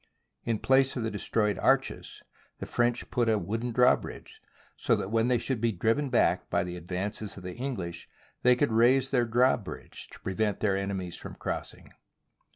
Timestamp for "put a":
3.11-3.37